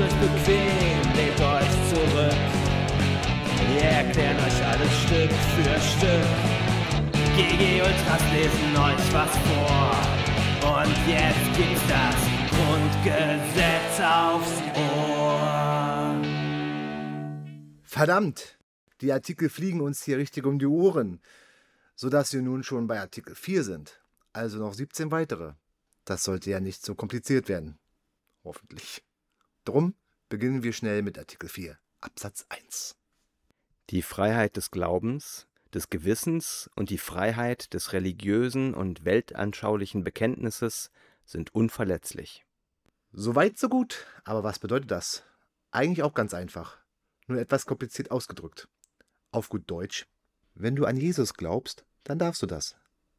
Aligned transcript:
Euch 0.00 0.14
bequem, 0.14 1.12
lehnt 1.14 1.40
euch 1.40 1.70
zurück. 1.90 2.40
Wir 3.68 3.82
erklären 3.82 4.36
euch 4.38 4.66
alles 4.66 4.92
Stück 5.02 5.30
für 5.30 5.78
Stück. 5.78 6.26
GG 7.36 7.82
Ultras 7.82 8.22
lesen 8.32 8.76
euch 8.78 9.12
was 9.12 9.36
vor. 9.48 9.90
Und 10.72 10.96
jetzt 11.06 11.54
gibt's 11.54 11.82
das 11.86 12.16
Grundgesetz 12.48 14.00
aufs 14.00 14.62
Ohr. 14.78 16.16
Verdammt! 17.82 18.58
Die 19.02 19.12
Artikel 19.12 19.50
fliegen 19.50 19.82
uns 19.82 20.02
hier 20.02 20.16
richtig 20.16 20.46
um 20.46 20.58
die 20.58 20.66
Ohren, 20.66 21.20
sodass 21.94 22.32
wir 22.32 22.40
nun 22.40 22.62
schon 22.62 22.86
bei 22.86 22.98
Artikel 23.00 23.34
4 23.34 23.64
sind. 23.64 24.00
Also 24.32 24.58
noch 24.60 24.72
17 24.72 25.10
weitere. 25.10 25.52
Das 26.06 26.24
sollte 26.24 26.48
ja 26.48 26.60
nicht 26.60 26.86
so 26.86 26.94
kompliziert 26.94 27.50
werden. 27.50 27.78
Hoffentlich. 28.44 29.02
Drum 29.70 29.94
beginnen 30.28 30.64
wir 30.64 30.72
schnell 30.72 31.00
mit 31.02 31.16
Artikel 31.16 31.48
4, 31.48 31.78
Absatz 32.00 32.44
1. 32.48 32.96
Die 33.90 34.02
Freiheit 34.02 34.56
des 34.56 34.72
Glaubens, 34.72 35.46
des 35.72 35.90
Gewissens 35.90 36.68
und 36.74 36.90
die 36.90 36.98
Freiheit 36.98 37.72
des 37.72 37.92
religiösen 37.92 38.74
und 38.74 39.04
weltanschaulichen 39.04 40.02
Bekenntnisses 40.02 40.90
sind 41.24 41.54
unverletzlich. 41.54 42.44
Soweit, 43.12 43.60
so 43.60 43.68
gut. 43.68 44.06
Aber 44.24 44.42
was 44.42 44.58
bedeutet 44.58 44.90
das? 44.90 45.22
Eigentlich 45.70 46.02
auch 46.02 46.14
ganz 46.14 46.34
einfach. 46.34 46.78
Nur 47.28 47.38
etwas 47.38 47.64
kompliziert 47.64 48.10
ausgedrückt. 48.10 48.66
Auf 49.30 49.50
gut 49.50 49.70
Deutsch. 49.70 50.08
Wenn 50.56 50.74
du 50.74 50.84
an 50.84 50.96
Jesus 50.96 51.34
glaubst, 51.34 51.84
dann 52.02 52.18
darfst 52.18 52.42
du 52.42 52.46
das. 52.46 52.74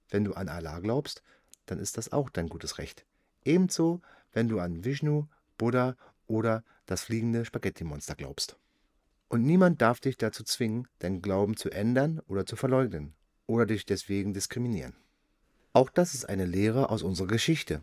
Wenn 0.09 0.25
du 0.25 0.33
an 0.33 0.49
Allah 0.49 0.79
glaubst, 0.79 1.23
dann 1.67 1.79
ist 1.79 1.97
das 1.97 2.11
auch 2.11 2.29
dein 2.29 2.49
gutes 2.49 2.77
Recht. 2.77 3.05
Ebenso, 3.45 4.01
wenn 4.33 4.49
du 4.49 4.59
an 4.59 4.83
Vishnu, 4.83 5.27
Buddha 5.57 5.95
oder 6.31 6.63
das 6.85 7.03
fliegende 7.03 7.45
Spaghetti-Monster 7.45 8.15
glaubst. 8.15 8.57
Und 9.27 9.43
niemand 9.43 9.81
darf 9.81 9.99
dich 9.99 10.17
dazu 10.17 10.43
zwingen, 10.43 10.87
deinen 10.99 11.21
Glauben 11.21 11.55
zu 11.55 11.69
ändern 11.69 12.21
oder 12.27 12.45
zu 12.45 12.55
verleugnen 12.55 13.13
oder 13.47 13.65
dich 13.65 13.85
deswegen 13.85 14.33
diskriminieren. 14.33 14.95
Auch 15.73 15.89
das 15.89 16.13
ist 16.13 16.25
eine 16.25 16.45
Lehre 16.45 16.89
aus 16.89 17.03
unserer 17.03 17.27
Geschichte. 17.27 17.81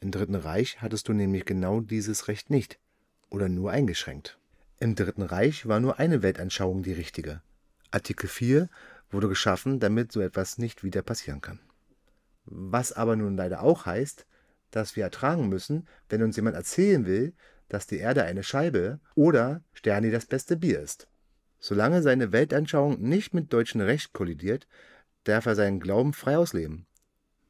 Im 0.00 0.10
Dritten 0.10 0.34
Reich 0.34 0.82
hattest 0.82 1.08
du 1.08 1.12
nämlich 1.12 1.44
genau 1.44 1.80
dieses 1.80 2.28
Recht 2.28 2.50
nicht 2.50 2.78
oder 3.30 3.48
nur 3.48 3.70
eingeschränkt. 3.70 4.38
Im 4.78 4.94
Dritten 4.94 5.22
Reich 5.22 5.66
war 5.66 5.80
nur 5.80 5.98
eine 5.98 6.22
Weltanschauung 6.22 6.82
die 6.82 6.92
richtige. 6.92 7.42
Artikel 7.90 8.28
4 8.28 8.68
wurde 9.10 9.28
geschaffen, 9.28 9.80
damit 9.80 10.12
so 10.12 10.20
etwas 10.20 10.58
nicht 10.58 10.82
wieder 10.82 11.02
passieren 11.02 11.40
kann. 11.40 11.60
Was 12.44 12.92
aber 12.92 13.16
nun 13.16 13.36
leider 13.36 13.62
auch 13.62 13.86
heißt, 13.86 14.26
dass 14.70 14.96
wir 14.96 15.04
ertragen 15.04 15.48
müssen, 15.48 15.86
wenn 16.08 16.22
uns 16.22 16.36
jemand 16.36 16.56
erzählen 16.56 17.06
will, 17.06 17.32
dass 17.68 17.86
die 17.86 17.98
Erde 17.98 18.24
eine 18.24 18.42
Scheibe 18.42 19.00
oder 19.14 19.62
Sterni 19.72 20.10
das 20.10 20.26
beste 20.26 20.56
Bier 20.56 20.80
ist. 20.80 21.08
Solange 21.58 22.02
seine 22.02 22.32
Weltanschauung 22.32 23.00
nicht 23.00 23.32
mit 23.32 23.52
deutschem 23.52 23.80
Recht 23.80 24.12
kollidiert, 24.12 24.66
darf 25.24 25.46
er 25.46 25.54
seinen 25.54 25.80
Glauben 25.80 26.12
frei 26.12 26.36
ausleben. 26.36 26.86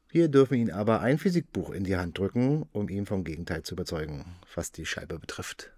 Wir 0.09 0.29
dürfen 0.29 0.53
ihn 0.53 0.71
aber 0.71 1.01
ein 1.01 1.17
Physikbuch 1.17 1.71
in 1.71 1.83
die 1.83 1.97
Hand 1.97 2.17
drücken, 2.17 2.63
um 2.71 2.87
ihn 2.87 3.05
vom 3.05 3.25
Gegenteil 3.25 3.63
zu 3.63 3.75
überzeugen, 3.75 4.37
was 4.53 4.71
die 4.71 4.85
Scheibe 4.85 5.19
betrifft. 5.19 5.73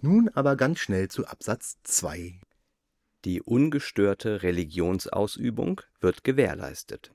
Nun 0.00 0.28
aber 0.28 0.54
ganz 0.54 0.78
schnell 0.78 1.08
zu 1.08 1.26
Absatz 1.26 1.78
2. 1.82 2.40
Die 3.24 3.42
ungestörte 3.42 4.42
Religionsausübung 4.42 5.80
wird 6.00 6.24
gewährleistet. 6.24 7.10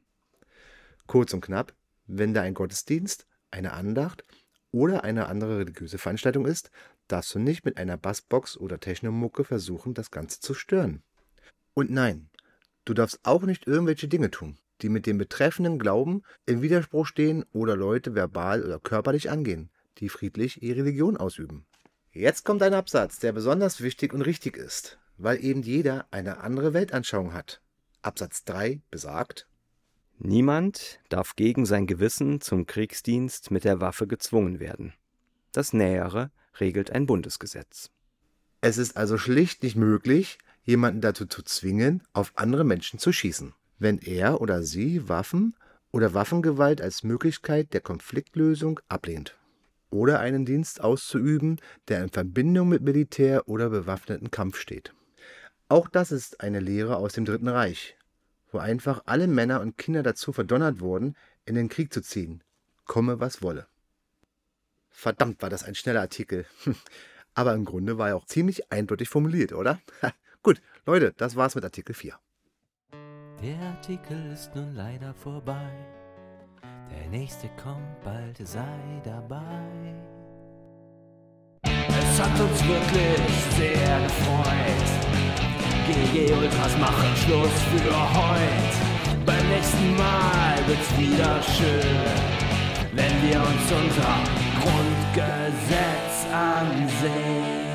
Kurz 1.08 1.34
und 1.34 1.42
knapp, 1.42 1.74
wenn 2.08 2.34
da 2.34 2.42
ein 2.42 2.56
Gottesdienst, 2.56 3.28
eine 3.52 3.74
Andacht 3.74 4.26
oder 4.72 5.04
eine 5.04 5.28
andere 5.28 5.60
religiöse 5.60 5.98
Veranstaltung 5.98 6.46
ist, 6.46 6.72
darfst 7.08 7.34
du 7.34 7.40
nicht 7.40 7.66
mit 7.66 7.78
einer 7.78 7.98
Bassbox 7.98 8.58
oder 8.58 8.80
Technomucke 8.80 9.44
versuchen, 9.44 9.94
das 9.94 10.12
Ganze 10.12 10.40
zu 10.40 10.54
stören. 10.54 11.04
Und 11.74 11.90
nein, 11.90 12.30
du 12.86 12.94
darfst 12.94 13.20
auch 13.24 13.44
nicht 13.44 13.68
irgendwelche 13.68 14.08
Dinge 14.08 14.32
tun, 14.32 14.58
die 14.82 14.90
mit 14.90 15.06
dem 15.06 15.18
betreffenden 15.18 15.80
Glauben 15.80 16.24
im 16.46 16.62
Widerspruch 16.62 17.06
stehen 17.06 17.46
oder 17.52 17.76
Leute 17.76 18.16
verbal 18.16 18.64
oder 18.64 18.80
körperlich 18.80 19.30
angehen, 19.30 19.70
die 19.98 20.10
friedlich 20.10 20.62
ihre 20.62 20.80
Religion 20.80 21.18
ausüben. 21.18 21.66
Jetzt 22.12 22.44
kommt 22.44 22.64
ein 22.64 22.74
Absatz, 22.74 23.20
der 23.20 23.32
besonders 23.32 23.82
wichtig 23.82 24.14
und 24.14 24.22
richtig 24.22 24.58
ist, 24.58 24.98
weil 25.18 25.44
eben 25.44 25.62
jeder 25.62 26.08
eine 26.12 26.40
andere 26.40 26.74
Weltanschauung 26.74 27.34
hat. 27.34 27.62
Absatz 28.02 28.44
3 28.46 28.82
besagt, 28.90 29.48
Niemand 30.22 31.00
darf 31.08 31.38
gegen 31.38 31.66
sein 31.66 31.88
Gewissen 31.88 32.42
zum 32.42 32.66
Kriegsdienst 32.66 33.52
mit 33.52 33.64
der 33.64 33.80
Waffe 33.80 34.06
gezwungen 34.06 34.60
werden. 34.60 34.94
Das 35.54 35.72
Nähere 35.72 36.30
regelt 36.60 36.92
ein 36.92 37.06
Bundesgesetz. 37.06 37.90
Es 38.60 38.78
ist 38.78 38.98
also 38.98 39.18
schlicht 39.18 39.64
nicht 39.64 39.78
möglich, 39.78 40.38
jemanden 40.64 41.00
dazu 41.00 41.26
zu 41.26 41.42
zwingen, 41.42 42.04
auf 42.12 42.34
andere 42.36 42.66
Menschen 42.66 43.00
zu 43.00 43.14
schießen, 43.14 43.54
wenn 43.80 43.98
er 43.98 44.42
oder 44.42 44.62
sie 44.62 45.08
Waffen 45.08 45.56
oder 45.92 46.14
Waffengewalt 46.14 46.82
als 46.82 47.04
Möglichkeit 47.04 47.74
der 47.74 47.82
Konfliktlösung 47.82 48.82
ablehnt 48.90 49.38
oder 49.90 50.20
einen 50.20 50.46
Dienst 50.46 50.82
auszuüben, 50.82 51.62
der 51.88 52.04
in 52.04 52.10
Verbindung 52.10 52.68
mit 52.68 52.82
Militär 52.82 53.48
oder 53.48 53.70
bewaffneten 53.70 54.32
Kampf 54.32 54.58
steht. 54.58 54.94
Auch 55.70 55.88
das 55.88 56.12
ist 56.12 56.42
eine 56.42 56.60
Lehre 56.60 56.98
aus 56.98 57.14
dem 57.14 57.24
Dritten 57.24 57.48
Reich, 57.48 57.96
wo 58.52 58.58
einfach 58.58 59.04
alle 59.06 59.28
Männer 59.28 59.62
und 59.62 59.78
Kinder 59.78 60.04
dazu 60.04 60.34
verdonnert 60.34 60.80
wurden, 60.80 61.16
in 61.46 61.56
den 61.56 61.70
Krieg 61.70 61.94
zu 61.94 62.02
ziehen, 62.02 62.44
komme 62.86 63.20
was 63.20 63.42
wolle. 63.42 63.68
Verdammt 64.90 65.42
war 65.42 65.50
das 65.50 65.64
ein 65.64 65.76
schneller 65.76 66.02
Artikel. 66.02 66.46
Aber 67.34 67.54
im 67.54 67.64
Grunde 67.64 67.98
war 67.98 68.10
er 68.10 68.16
auch 68.18 68.26
ziemlich 68.26 68.72
eindeutig 68.72 69.08
formuliert, 69.08 69.54
oder? 69.54 69.80
Gut, 70.44 70.62
Leute, 70.86 71.14
das 71.18 71.36
war's 71.36 71.56
mit 71.56 71.64
Artikel 71.64 71.94
4. 71.94 72.20
Der 73.42 73.60
Artikel 73.60 74.32
ist 74.34 74.54
nun 74.56 74.76
leider 74.76 75.14
vorbei. 75.14 75.72
Der 76.92 77.08
nächste 77.10 77.48
kommt 77.62 78.02
bald, 78.04 78.38
sei 78.46 79.02
dabei. 79.06 79.96
Es 81.64 82.20
hat 82.22 82.40
uns 82.40 82.68
wirklich 82.68 83.44
sehr 83.56 84.02
gefreut. 84.02 84.89
GG 85.90 86.32
Ultras 86.34 86.78
machen 86.78 87.16
Schluss 87.16 87.50
für 87.72 87.96
heute. 88.14 89.26
Beim 89.26 89.50
nächsten 89.50 89.98
Mal 89.98 90.56
wird's 90.68 90.98
wieder 91.00 91.42
schön, 91.42 92.06
wenn 92.94 93.28
wir 93.28 93.40
uns 93.40 93.72
unser 93.72 94.14
Grundgesetz 94.62 96.28
ansehen. 96.32 97.69